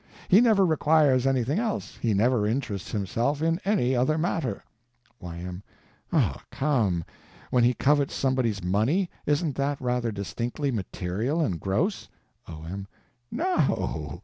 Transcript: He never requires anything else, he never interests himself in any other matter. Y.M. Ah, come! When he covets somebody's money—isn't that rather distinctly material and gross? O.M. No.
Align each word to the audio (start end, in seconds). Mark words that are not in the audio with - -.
He 0.29 0.41
never 0.41 0.65
requires 0.65 1.27
anything 1.27 1.59
else, 1.59 1.97
he 2.01 2.15
never 2.15 2.47
interests 2.47 2.89
himself 2.91 3.39
in 3.39 3.61
any 3.63 3.95
other 3.95 4.17
matter. 4.17 4.63
Y.M. 5.19 5.61
Ah, 6.11 6.43
come! 6.49 7.03
When 7.51 7.63
he 7.63 7.75
covets 7.75 8.15
somebody's 8.15 8.63
money—isn't 8.63 9.53
that 9.57 9.79
rather 9.79 10.11
distinctly 10.11 10.71
material 10.71 11.39
and 11.39 11.59
gross? 11.59 12.09
O.M. 12.47 12.87
No. 13.29 14.19